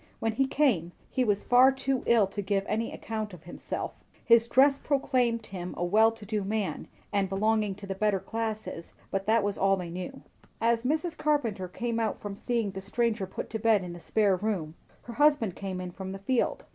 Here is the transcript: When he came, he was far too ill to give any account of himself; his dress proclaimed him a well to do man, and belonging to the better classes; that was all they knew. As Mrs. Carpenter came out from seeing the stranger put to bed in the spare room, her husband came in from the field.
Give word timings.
When 0.19 0.31
he 0.31 0.47
came, 0.47 0.93
he 1.11 1.23
was 1.23 1.43
far 1.43 1.71
too 1.71 2.01
ill 2.07 2.25
to 2.25 2.41
give 2.41 2.65
any 2.67 2.91
account 2.91 3.35
of 3.35 3.43
himself; 3.43 3.91
his 4.25 4.47
dress 4.47 4.79
proclaimed 4.79 5.45
him 5.45 5.75
a 5.77 5.83
well 5.85 6.11
to 6.13 6.25
do 6.25 6.43
man, 6.43 6.87
and 7.13 7.29
belonging 7.29 7.75
to 7.75 7.85
the 7.85 7.93
better 7.93 8.19
classes; 8.19 8.93
that 9.11 9.43
was 9.43 9.59
all 9.59 9.77
they 9.77 9.91
knew. 9.91 10.23
As 10.59 10.81
Mrs. 10.85 11.15
Carpenter 11.15 11.67
came 11.67 11.99
out 11.99 12.19
from 12.19 12.35
seeing 12.35 12.71
the 12.71 12.81
stranger 12.81 13.27
put 13.27 13.51
to 13.51 13.59
bed 13.59 13.83
in 13.83 13.93
the 13.93 13.99
spare 13.99 14.35
room, 14.35 14.73
her 15.03 15.13
husband 15.13 15.55
came 15.55 15.79
in 15.79 15.91
from 15.91 16.13
the 16.13 16.17
field. 16.17 16.63